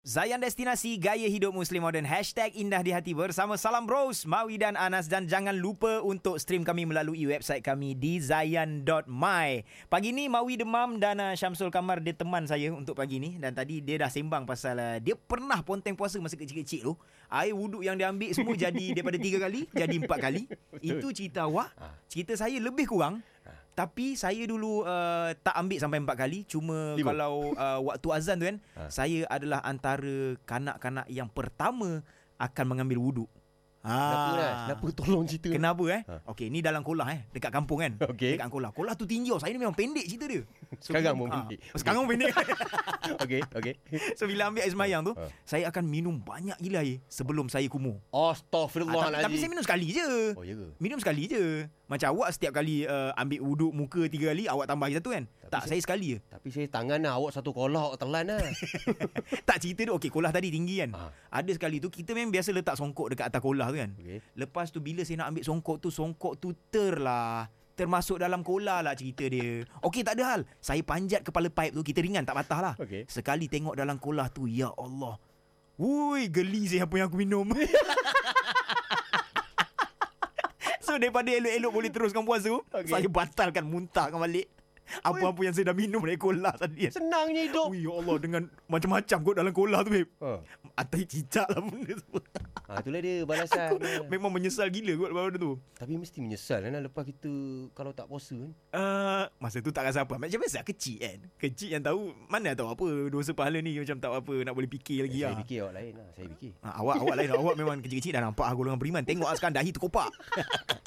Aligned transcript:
Zayan 0.00 0.40
Destinasi 0.40 0.96
Gaya 0.96 1.28
Hidup 1.28 1.52
Muslim 1.52 1.84
Modern. 1.84 2.08
Hashtag 2.08 2.56
Indah 2.56 2.80
di 2.80 2.88
Hati 2.88 3.12
bersama 3.12 3.60
Salam 3.60 3.84
Bros 3.84 4.24
Mawi 4.24 4.56
dan 4.56 4.72
Anas. 4.72 5.12
Dan 5.12 5.28
jangan 5.28 5.52
lupa 5.52 6.00
untuk 6.00 6.40
stream 6.40 6.64
kami 6.64 6.88
melalui 6.88 7.28
website 7.28 7.60
kami 7.60 7.92
Di 7.92 8.16
zayan.my 8.16 9.50
Pagi 9.92 10.16
ni 10.16 10.24
Mawi 10.24 10.56
Demam 10.56 10.96
dan 10.96 11.20
uh, 11.20 11.36
Syamsul 11.36 11.68
Kamar 11.68 12.00
Dia 12.00 12.16
teman 12.16 12.48
saya 12.48 12.72
untuk 12.72 12.96
pagi 12.96 13.20
ni. 13.20 13.36
Dan 13.36 13.52
tadi 13.52 13.84
dia 13.84 14.00
dah 14.00 14.08
sembang 14.08 14.48
pasal 14.48 14.80
uh, 14.80 14.96
Dia 15.04 15.20
pernah 15.20 15.60
ponteng 15.60 15.92
puasa 15.92 16.16
masa 16.16 16.40
kecil-kecil 16.40 16.80
tu. 16.80 16.96
Air 17.28 17.52
wuduk 17.52 17.84
yang 17.84 18.00
dia 18.00 18.08
ambil 18.08 18.32
semua 18.32 18.56
jadi 18.56 18.86
Daripada 18.96 19.20
tiga 19.20 19.36
kali 19.36 19.68
Jadi 19.68 20.00
empat 20.00 20.16
kali. 20.16 20.48
Itu 20.80 21.12
cerita 21.12 21.44
awak. 21.44 21.76
Cerita 22.08 22.40
saya 22.40 22.56
lebih 22.56 22.88
kurang 22.88 23.20
tapi 23.70 24.12
saya 24.12 24.44
dulu 24.44 24.84
uh, 24.84 25.32
tak 25.40 25.56
ambil 25.56 25.78
sampai 25.80 26.04
empat 26.04 26.16
kali 26.20 26.44
Cuma 26.44 26.92
Lima. 27.00 27.16
kalau 27.16 27.56
uh, 27.56 27.80
waktu 27.88 28.08
azan 28.12 28.36
tu 28.36 28.44
kan 28.44 28.58
Ha. 28.76 28.82
Saya 28.92 29.24
adalah 29.32 29.64
antara 29.64 30.36
kanak-kanak 30.44 31.08
yang 31.08 31.32
pertama 31.32 32.04
Akan 32.36 32.68
mengambil 32.68 33.00
wuduk 33.00 33.28
Kenapa 33.80 34.28
Nas? 34.30 34.56
Kenapa 34.60 34.86
tolong 34.92 35.24
cerita 35.24 35.48
Kenapa 35.48 35.84
eh? 35.88 36.00
Ha. 36.04 36.14
Okey, 36.28 36.46
ni 36.46 36.60
dalam 36.60 36.84
kolah 36.84 37.08
eh, 37.10 37.24
dekat 37.30 37.48
kampung 37.48 37.80
kan. 37.80 37.92
Okey. 37.98 38.36
Dekat 38.36 38.48
kolah. 38.48 38.70
Kolah 38.70 38.92
tu 38.92 39.08
tinggi 39.08 39.32
tau. 39.32 39.40
Saya 39.40 39.50
ni 39.50 39.58
memang 39.58 39.72
pendek 39.72 40.04
cerita 40.04 40.28
dia. 40.28 40.44
Sekarang 40.78 41.16
bila- 41.16 41.18
pun 41.18 41.26
ah, 41.26 41.36
pendek. 41.40 41.58
Sekarang 41.72 41.98
pun 41.98 42.08
pendek. 42.10 42.30
Okey, 43.24 43.40
okey. 43.50 43.74
so 44.20 44.28
bila 44.28 44.46
ambil 44.46 44.62
air 44.62 44.70
semayang 44.70 45.00
tu, 45.02 45.12
Ha. 45.12 45.26
saya 45.42 45.64
akan 45.66 45.82
minum 45.82 46.14
banyak 46.14 46.54
gila 46.56 46.80
air 46.80 47.00
sebelum 47.08 47.48
saya 47.48 47.64
kumur. 47.66 47.96
Ah, 48.10 48.30
tapi, 48.30 48.44
Astaghfirullahalazim. 48.44 49.24
tapi 49.24 49.36
saya 49.36 49.48
minum 49.48 49.64
sekali 49.64 49.86
je. 49.88 50.08
Oh, 50.36 50.44
ya 50.44 50.54
ke? 50.54 50.66
Minum 50.76 50.98
sekali 51.00 51.22
je. 51.24 51.44
Macam 51.84 52.14
awak 52.14 52.30
setiap 52.30 52.54
kali 52.54 52.86
uh, 52.86 53.10
ambil 53.16 53.42
wuduk 53.42 53.72
muka 53.72 54.06
tiga 54.06 54.30
kali, 54.30 54.46
awak 54.46 54.70
tambah 54.70 54.86
lagi 54.86 55.00
satu 55.00 55.10
kan? 55.10 55.24
Tapi 55.26 55.50
tak, 55.50 55.62
saya- 55.62 55.70
saya 55.72 55.80
sekali 55.82 56.06
je. 56.06 56.18
Tapi 56.22 56.48
saya 56.48 56.66
tangan 56.70 57.00
lah 57.00 57.12
Awak 57.12 57.32
satu 57.34 57.50
kolah 57.50 57.82
Awak 57.90 57.98
telan 57.98 58.24
lah 58.24 58.38
tak 59.48 59.58
cerita 59.58 59.82
dia, 59.82 59.92
okey 59.92 60.06
kolah 60.06 60.30
tadi 60.30 60.48
tinggi 60.48 60.78
kan? 60.78 60.90
Ah. 60.94 61.10
Ada 61.32 61.58
sekali 61.58 61.82
tu, 61.82 61.90
kita 61.90 62.12
memang 62.12 62.30
biasa 62.30 62.52
letak 62.52 62.78
songkok 62.78 63.10
dekat 63.10 63.26
atas 63.26 63.40
kolah 63.40 63.66
tu 63.72 63.80
kan? 63.80 63.90
Okey. 63.96 64.18
Lepas 64.36 64.66
tu 64.74 64.78
bila 64.82 65.06
saya 65.06 65.24
nak 65.24 65.34
ambil 65.34 65.44
songkok 65.46 65.76
tu 65.78 65.88
Songkok 65.88 66.34
tu 66.38 66.52
ter 66.68 66.98
lah. 66.98 67.48
Termasuk 67.78 68.20
dalam 68.20 68.44
kola 68.44 68.84
lah 68.84 68.92
cerita 68.92 69.24
dia. 69.24 69.64
Okey 69.80 70.04
tak 70.04 70.20
ada 70.20 70.36
hal. 70.36 70.40
Saya 70.60 70.84
panjat 70.84 71.24
kepala 71.24 71.48
pipe 71.48 71.72
tu 71.72 71.80
Kita 71.80 72.04
ringan 72.04 72.28
tak 72.28 72.36
patah 72.36 72.60
lah. 72.60 72.74
Okey. 72.76 73.08
Sekali 73.08 73.48
tengok 73.48 73.78
dalam 73.78 73.96
kolah 73.96 74.28
tu 74.28 74.44
Ya 74.50 74.68
Allah. 74.74 75.16
Wui 75.80 76.28
geli 76.28 76.68
saya 76.68 76.84
apa 76.84 76.92
yang 77.00 77.08
aku 77.08 77.16
minum. 77.16 77.48
So 80.84 80.98
daripada 81.00 81.30
elok-elok 81.30 81.72
boleh 81.72 81.90
teruskan 81.94 82.26
puasa 82.26 82.52
Okey. 82.52 82.90
Saya 82.90 83.08
batalkan 83.08 83.64
muntahkan 83.64 84.20
balik 84.20 84.50
Apa-apa 85.00 85.40
yang 85.40 85.52
saya 85.52 85.64
dah 85.66 85.76
minum 85.76 86.00
dari 86.00 86.16
kolah 86.16 86.52
tadi? 86.52 86.90
Senangnya 86.90 87.42
hidup. 87.44 87.68
Ui 87.68 87.80
ya 87.80 87.92
Allah 87.92 88.16
dengan 88.18 88.42
macam-macam 88.66 89.18
kot 89.20 89.34
dalam 89.34 89.52
kolah 89.52 89.80
tu 89.80 89.90
babe 89.90 90.10
ha. 90.18 90.42
Atai 90.74 91.04
cicak 91.04 91.46
lah 91.46 91.60
benda 91.60 91.94
tu. 91.94 92.18
Ha, 92.66 92.78
Itulah 92.78 93.00
dia 93.00 93.14
balasan. 93.30 93.78
Memang 94.06 94.30
menyesal 94.30 94.68
gila 94.68 94.92
kot 94.96 95.08
lepas 95.08 95.22
benda 95.24 95.38
tu. 95.38 95.52
Tapi 95.74 95.92
mesti 95.94 96.18
menyesal 96.18 96.60
kan 96.60 96.76
Lepas 96.76 97.04
kita 97.04 97.30
Kalau 97.70 97.90
tak 97.90 98.06
puasa 98.06 98.34
kan? 98.34 98.50
Uh, 98.70 99.24
masa 99.38 99.58
tu 99.58 99.70
tak 99.70 99.86
rasa 99.86 100.04
apa. 100.04 100.16
Macam 100.16 100.38
biasa 100.38 100.62
kecil 100.62 100.98
kan? 100.98 101.18
Kecil 101.36 101.72
yang 101.72 101.82
tahu 101.82 102.10
Mana 102.26 102.52
tahu 102.52 102.68
apa 102.68 102.84
Dosa 103.08 103.32
pahala 103.32 103.58
ni 103.58 103.74
Macam 103.74 103.96
tak 103.96 104.10
apa 104.10 104.34
Nak 104.40 104.52
boleh 104.52 104.68
fikir 104.68 105.04
lagi 105.04 105.18
Saya 105.18 105.30
lah. 105.30 105.38
fikir 105.40 105.56
awak 105.60 105.74
lain 105.74 105.92
lah 105.94 106.08
Saya 106.12 106.26
fikir. 106.28 106.50
Ha, 106.60 106.68
Awak 106.78 106.96
awak 106.98 107.14
lain 107.16 107.30
Awak 107.32 107.54
memang 107.56 107.76
kecil-kecil 107.80 108.12
Dah 108.12 108.22
nampak 108.22 108.46
golongan 108.50 108.76
beriman. 108.76 109.02
Tengok 109.02 109.26
lah 109.26 109.36
sekarang 109.36 109.56
dahi 109.56 109.70
terkopak 109.70 110.08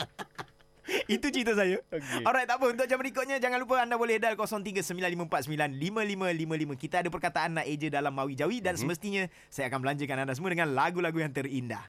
Itu 1.15 1.33
cerita 1.33 1.57
saya. 1.57 1.81
Okey. 1.89 2.21
Alright 2.27 2.45
tak 2.45 2.61
apa. 2.61 2.69
Untuk 2.69 2.85
jam 2.85 3.01
berikutnya 3.01 3.41
Jangan 3.41 3.57
lupa 3.57 3.81
anda 3.81 3.97
boleh 3.97 4.21
dial 4.21 4.37
0395495555 4.37 6.77
Kita 6.77 7.01
ada 7.01 7.09
perkataan 7.09 7.57
nak 7.57 7.65
eja 7.65 7.89
dalam 7.89 8.13
Mawi 8.13 8.37
Jawi 8.37 8.61
Dan 8.61 8.77
semestinya 8.77 9.25
Saya 9.49 9.73
akan 9.73 9.81
belanjakan 9.81 10.27
anda 10.27 10.35
semua 10.37 10.53
Dengan 10.53 10.69
lagu-lagu 10.77 11.17
yang 11.17 11.33
terindah 11.33 11.81